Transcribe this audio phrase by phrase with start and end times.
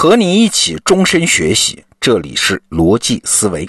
[0.00, 3.68] 和你一起终身学习，这里是逻辑思维。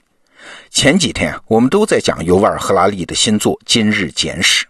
[0.70, 4.66] 前几天我们都在讲尤瓦尔·赫拉利的新作《今日简史》。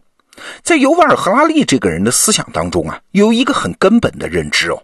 [0.63, 4.83] 在尤瓦尔·赫拉利这个人的思想当中啊，有一个很根本的认知哦：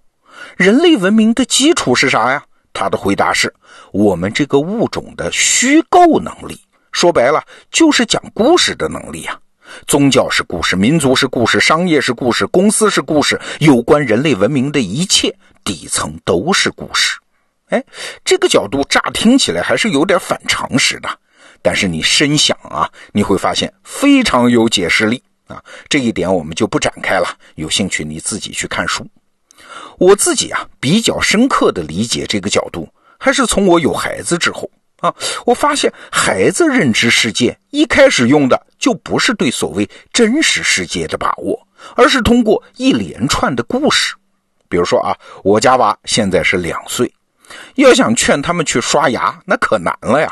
[0.56, 2.44] 人类文明的基础是啥呀？
[2.74, 3.52] 他的回答是：
[3.92, 6.62] 我们这个物种的虚构能力。
[6.92, 9.40] 说白了，就是讲故事的能力啊。
[9.86, 17.18] 宗教是故事，民族是故事，商业是故事，公司是故事，有关人类文明的一切底层都是故事。
[17.70, 17.84] 哎，
[18.24, 21.10] 这个角度乍听起来还是有点反常识的，
[21.62, 25.62] 但是你深想啊，你会发现非常有解释力啊。
[25.90, 29.06] 这一点我们就不展开了，有兴趣你自己去看书。
[29.98, 34.70] 我自己啊，比较深刻的理解这个角度，还是从我有孩子之后。
[35.00, 35.14] 啊，
[35.46, 44.16] 我发现孩子认知世界一开始用的就不是对所谓真实世界的把握，而是通过一连串的故事。
[44.70, 47.12] 比如说啊，我家娃现在是两岁，
[47.76, 50.32] 要想劝他们去刷牙，那可难了呀。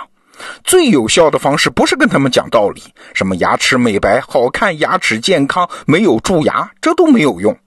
[0.65, 7.57] 最有效的方式不是跟他们讲道理，什么牙齿美白、好看、牙齿健康、没有蛀牙，这都没有用。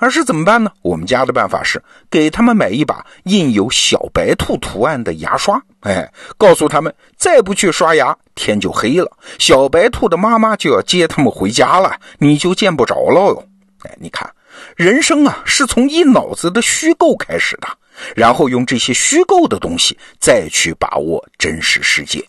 [0.00, 0.72] 而是怎么办呢？
[0.80, 13.46] 我们家的办法是给他们买一把印有小白兔图案的牙刷，哎，告诉他们再不去刷牙，天就黑了，小白兔的妈妈就要接他们回家了，你就见不着了哟。
[13.82, 14.28] 哎，你看，
[14.74, 17.68] 人生啊，是从一脑子的虚构开始的，
[18.16, 22.24] 然后用这些虚构的东西再去把握真实世界。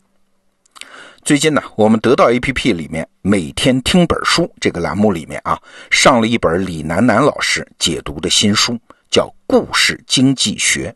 [1.23, 5.59] 最近呢，我们得到 APP 里面每天听本书这个栏目里面啊，
[5.91, 8.75] 上了一本李楠楠老师解读的新书，
[9.11, 10.89] 叫《故事经济学》。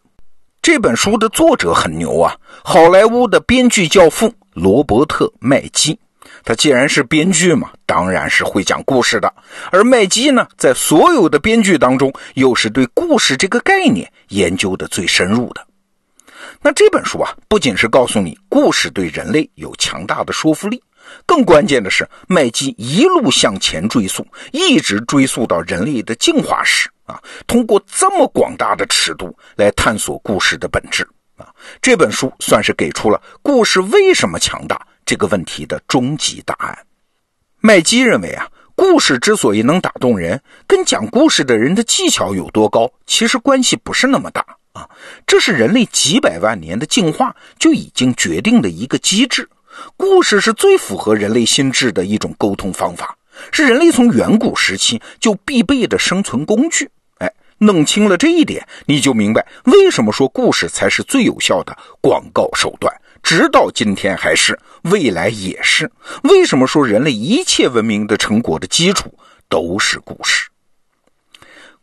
[0.63, 5.97] 这本书的作者很牛啊，好莱坞的编剧教父罗伯特麦基。
[6.43, 9.31] 他既然是编剧嘛，当然是会讲故事的。
[9.71, 15.64] 而麦基呢，在所有的编剧当中，又是对故事这个概念研究的最深入的。
[16.65, 20.81] 那这本书啊，不仅是告诉你故事对人类有强大的说服力，
[21.23, 31.07] 更关键的是，麦基一路向前追溯，一直追溯到人类的进化史啊，通过这么广大的尺度来探索故事的本质
[31.37, 31.53] 啊。
[31.83, 36.75] 这本书算是给出了故事为什么强大这个问题的终极答案。
[37.59, 44.43] 麦基认为啊，故事之所以能打动人，跟讲故事的人的技巧有多高，其实关系不是那么大。
[44.75, 44.87] 啊，
[45.25, 49.49] 这是人类几百万年的进化就已经决定的一个机制。
[49.95, 53.17] 故事是最符合人类心智的一种沟通方法，
[53.51, 56.89] 是人类从远古时期就必备的生存工具。
[57.19, 62.93] 哎，弄清了这一点，你就明白为什么说故事才是最有效的广告手段，
[63.23, 65.89] 直到今天还是，未来也是。
[66.23, 69.13] 为什么说人类一切文明的成果的基础
[69.47, 70.49] 都是故事？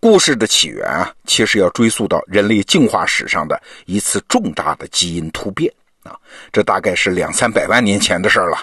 [0.03, 6.19] 故事的起源啊，其实要追溯到人类进化史上的一次重大的基因突变啊，
[6.51, 8.59] 这大概是两三百万年前的事儿了。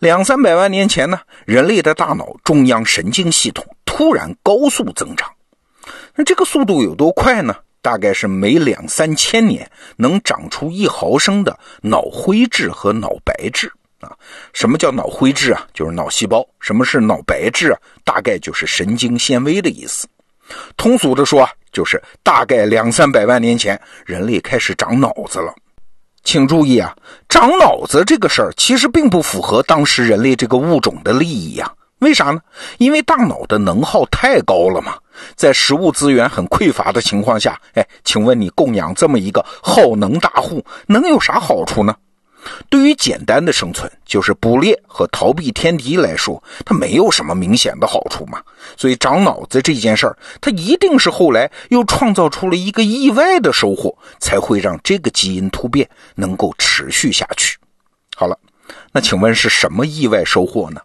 [0.00, 5.30] 两三百万年前呢，人类的大脑中央神经系统突然高速增长，
[6.14, 7.56] 那这个速度有多快呢？
[7.80, 9.66] 大概是每两三千年
[9.96, 14.12] 能长出一毫升的脑灰质和脑白质啊。
[14.52, 15.66] 什么叫脑灰质啊？
[15.72, 16.46] 就是脑细胞。
[16.60, 17.80] 什么是脑白质啊？
[18.04, 20.06] 大概就是神经纤维的意思。
[20.76, 25.54] 通俗的说，就是大概两三百万年前，人类开始长脑子了。
[26.22, 26.94] 请注意啊，
[27.28, 31.72] 长脑子这个事儿其实并不符合当时人类这个物种的利益呀。
[32.00, 32.40] 为啥呢？
[32.78, 34.94] 因为大脑的能耗太高了嘛。
[35.36, 41.94] 在食物资源很匮乏的情况下，哎，请问你供养这么一个耗能大户，能有啥好处呢？
[42.68, 48.40] 对于简单的生存，就是捕猎和逃避天敌来说，它没有什么明显的好处嘛。
[48.76, 57.58] 所以长脑子这件事儿，它一定是后来又创造出了一个意外的收获，才会让这个基因突变能够持续下去。
[58.16, 58.38] 好了，
[58.92, 60.80] 那请问是什么意外收获呢？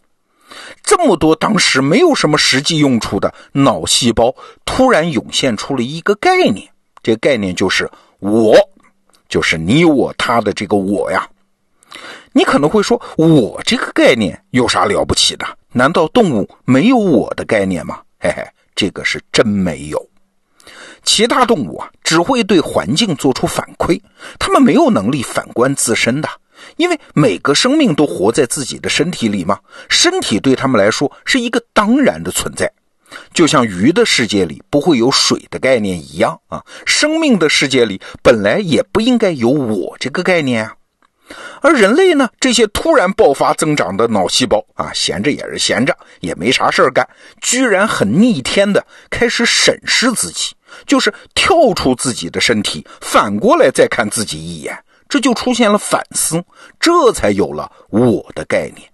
[0.83, 4.33] 这么多当时没有什么实际用处的脑细胞，
[4.65, 6.67] 突然涌现出了一个概念，
[7.01, 8.55] 这个概念就是我，
[9.27, 11.27] 就是你我他的这个我呀。
[12.37, 15.45] 你可能会说，我这个概念有啥了不起的？
[15.71, 18.01] 难道动物没有我的概念吗？
[18.19, 18.45] 嘿嘿，
[18.75, 20.09] 这个是真没有。
[21.01, 24.01] 其他动物啊，只会对环境做出反馈，
[24.37, 26.27] 它们没有能力反观自身的，
[26.75, 32.69] 因为每个生命都活在自己的身体里嘛，身体对他们来说是一个当然的存在，
[33.33, 40.75] 就像鱼的世界里不会有水的概念一样啊，生命的世界里本来也不应该有我这个概念啊。
[41.61, 42.29] 而人类呢？
[42.39, 47.07] 这些突然爆发增长的脑细胞啊，闲着也是闲着，也没啥事干，
[47.41, 50.53] 居然很逆天的开始审视自己，
[50.85, 54.77] 就是跳出自己的身体，反过来再看自己一眼，
[55.09, 56.43] 这就出现了反思，
[56.79, 58.87] 这才有了我的概念。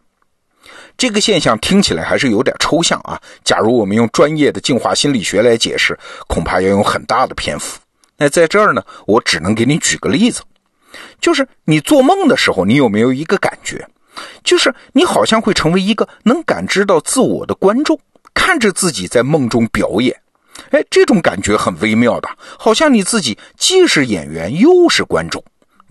[0.97, 3.19] 这个现象听起来还是有点抽象啊。
[3.43, 5.97] 假如我们用专业的进化心理学来解释，
[6.27, 7.79] 恐怕要用很大的篇幅。
[8.17, 10.41] 那在这儿呢，我只能给你举个例子，
[11.19, 13.87] 就是你做梦的时候，你有没有一个感觉，
[14.43, 17.99] 就是你好像会成为一个能感知到自我的观众，
[18.33, 20.15] 看着自己在梦中表演。
[20.71, 22.29] 哎，这种感觉很微妙的，
[22.59, 25.43] 好像你自己既是演员又是观众。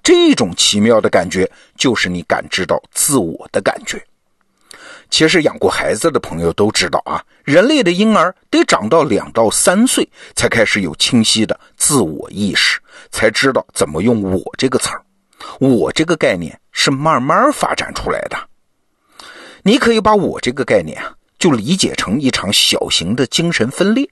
[0.03, 4.03] 这种奇妙的感觉，就是你感知到自我的感觉。
[5.11, 12.81] 其实养过孩子的朋友都知道啊，人类的婴儿得长到两到三岁才开始有清晰的自我意识，
[13.11, 15.03] 才知道怎么用“我”这个词儿。
[15.59, 18.37] 我这个概念是慢慢发展出来的。
[19.63, 24.09] 你可以把我这个概念啊，就理解成一场小型的精神分裂，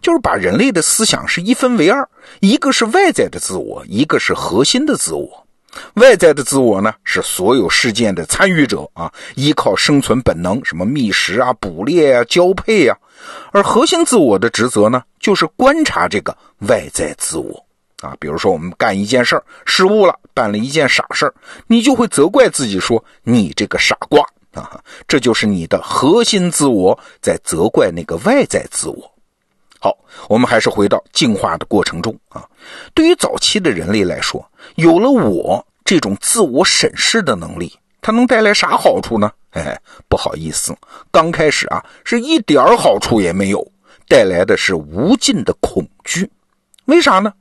[0.00, 2.08] 就是把人类的思想是一分为二，
[2.40, 5.47] 一个是外在的自我，一个是核心的自我。
[5.94, 12.96] 外在的自我呢，是所有事件的参与者啊，依靠生存本能，什么觅食啊、捕猎啊、交配啊；
[13.52, 16.36] 而核心自我的职责呢，就是观察这个
[16.68, 17.64] 外在自我
[18.00, 18.16] 啊。
[18.18, 21.34] 比如说，我们干一件事儿失误了，办了一件傻事儿，
[21.66, 24.24] 你就会责怪自己说：“你这个傻瓜
[24.54, 29.12] 啊！”这就是你的核心自我在责怪那个外在自我。
[29.80, 29.96] 好，
[30.28, 32.44] 我们还是回到进化的过程中啊。
[32.94, 34.44] 对于早期的人类来说，
[34.74, 39.30] 有了我这种自我审视的能力，它能带来啥好处呢？
[39.52, 40.76] 哎，不好意思，
[41.10, 43.70] 刚开始啊，是一点好处也没有，
[44.08, 46.30] 带来的是无尽的恐惧。
[46.84, 47.32] 为啥呢？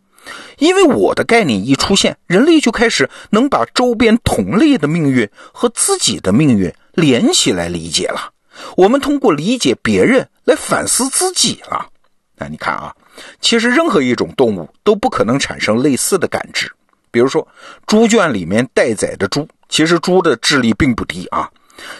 [0.57, 8.31] 因为我的概念一出现，人类就开始能把周边同类的命运和自己的命运连起来理解了。
[8.75, 11.89] 我们通过理解别人来反思自己了。
[12.37, 12.95] 那你看啊，
[13.41, 16.71] 其实任何一种动物都不可能产生类似的感知。
[17.09, 17.47] 比如说，
[17.87, 21.49] 猪圈里面待宰的猪，其实猪的智力并不低啊。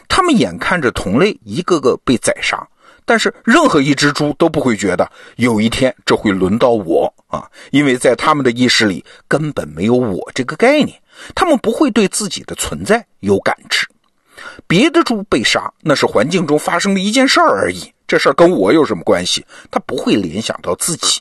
[0.08, 2.68] 他们眼看着同类一个个被宰杀，
[3.06, 11.02] 但是任何一只猪都不会觉得有一天这会轮到我啊，因为在他们的意识里根本没有我这个概念，
[11.34, 13.88] 他们不会对自己的存在有感知。
[14.68, 17.92] 别的猪被杀，那是环境中发生的一件事儿而已。
[18.08, 19.46] 这事儿跟我有什么关系？
[19.70, 21.20] 他不会联想到自己，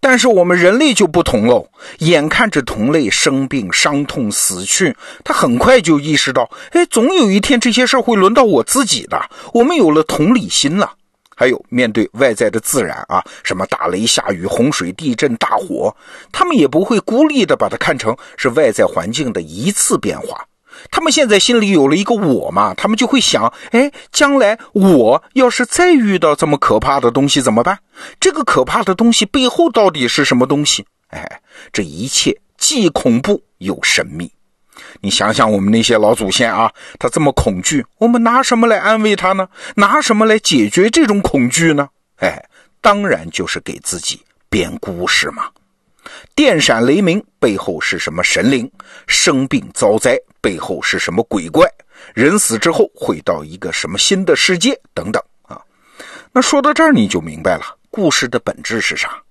[0.00, 1.68] 但是我们人类就不同喽。
[1.98, 9.30] 眼看着同类生病、伤痛、死去，他很快就意识到：哎，总有一天这些事儿会轮到我自己的。
[9.54, 10.94] 我们有了同理心了。
[11.36, 15.96] 还有面对外在的自然啊，什么打雷、下雨、洪水、地震、大火，
[16.30, 20.44] 他们也不会孤立的把它看成是外在环境的一次变化。
[20.90, 27.78] 他们现在心里有了一个我嘛，他们就会想：哎，将来我要是再遇到这么可怕的东西怎么办？
[28.18, 30.86] 这个可怕的东西背后到底是什么东西？
[31.08, 31.40] 哎，
[31.72, 34.32] 这一切既恐怖又神秘。
[35.02, 39.48] 你想想，我们那些老祖先啊，他这么恐惧，我们拿什么来安慰他呢？
[39.76, 41.88] 拿什么来解决这种恐惧呢？
[42.16, 42.42] 哎，
[42.80, 45.44] 当然就是给自己编故事嘛。
[46.34, 48.70] 电闪雷鸣背后是什么神灵？
[49.06, 51.68] 生病遭灾背后是什么鬼怪？
[52.14, 54.78] 人死之后会到一个什么新的世界？
[54.94, 55.60] 等等啊！
[56.32, 59.22] 那说到这儿你就明白了，故事的本质是啥？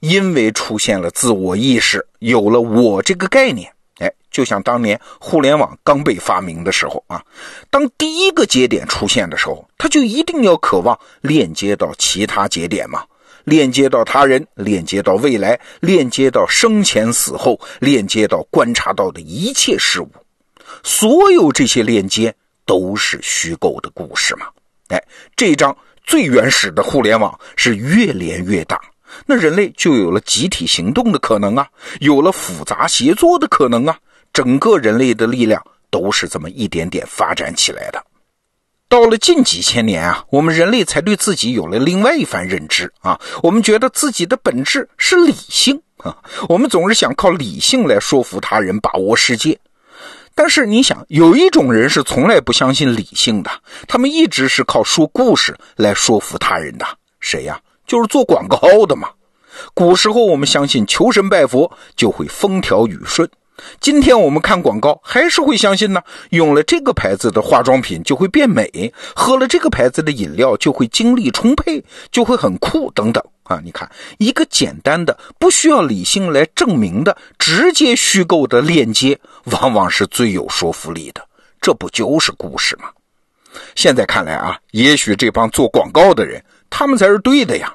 [0.00, 7.20] 因为出现了自我意识，有了我这个概念，哎，就像当年互联网刚被发明的时候啊，
[7.70, 13.04] 当第一个节点出现的时候，它就一定要渴望链接到其他节点嘛。
[13.44, 20.10] 链接到他人，链接到未来，链接到生前死后，链接到观察到的一切事物，
[20.82, 22.34] 所有这些链接
[22.66, 24.46] 都是虚构的故事嘛？
[24.88, 25.02] 哎，
[25.36, 28.80] 这张最原始的互联网是越连越大，
[29.26, 31.68] 那人类就有了集体行动的可能啊，
[32.00, 33.98] 有了复杂协作的可能啊，
[34.32, 38.04] 整个人类的力量都是这么一点点发展起来的。
[38.94, 43.20] 到了近几千年啊，我们人类才对自己有了另外一番认知啊。
[43.42, 46.16] 我们觉得自己的本质是理性啊，
[46.48, 49.58] 我们总是想靠理性来说服他人，把握世界。
[50.32, 53.50] 但是你想，有一种人是从来不相信理性的，
[53.88, 56.86] 他们一直是靠说故事来说服他人的。
[57.18, 57.60] 谁呀？
[57.88, 59.08] 就是做广告的嘛。
[59.74, 63.28] 古时候我们相信求神拜佛就会风调雨顺。
[63.80, 73.60] 今天我们看广告还是会相信呢，用了这个牌子的化妆品就会变美，喝了这个牌子的饮料就会精力充沛，就会很酷等等啊！
[73.64, 81.24] 你看，一个简单的不需要理性来证明的直接虚构的链接，往往是最有说服力的。
[81.60, 82.90] 这不就是故事吗？
[83.76, 87.72] 现在看来啊，也许这帮做广告的人，他们才是对的呀。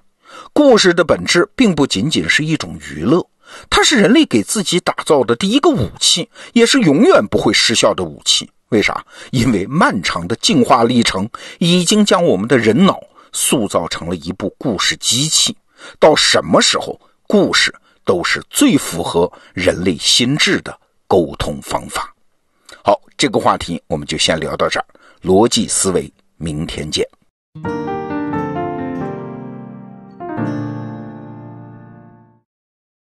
[0.52, 3.26] 故事的本质并不仅仅是一种娱乐，
[3.70, 8.50] 它是人类给自己打造的第一个武器，也是永远不会失效的武器。
[8.70, 9.04] 为啥？
[9.32, 11.28] 因为漫长的进化历程
[11.58, 13.00] 已经将我们的人脑
[13.32, 15.56] 塑造成了一部故事机器。
[16.00, 17.74] 到什么时候，故事
[18.06, 20.78] 都是最符合人类心智的
[21.08, 22.14] 沟通方法。
[22.84, 24.86] 好，这个话题我们就先聊到这儿。
[25.24, 27.08] 逻辑思维，明天见。